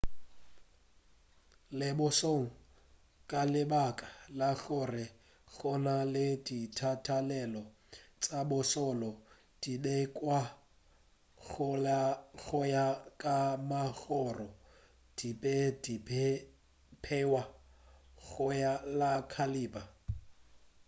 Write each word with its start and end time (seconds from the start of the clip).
le 1.79 1.89
bošoleng 1.99 2.53
ka 3.29 3.41
lebaka 3.53 4.07
la 4.39 4.49
gore 4.61 5.05
go 5.55 5.71
na 5.85 5.95
le 6.13 6.25
ditatelano 6.45 7.63
tša 8.21 8.39
bošole 8.49 9.09
di 9.61 9.73
beiwa 9.83 10.39
go 12.45 12.59
ya 12.73 12.85
ka 13.21 13.37
magoro 13.69 14.47
di 15.17 15.29
be 15.41 15.55
di 15.83 15.95
beiwa 17.03 17.41
go 18.27 18.45
ya 18.61 18.73
ka 18.83 19.09
cailaber 19.31 19.85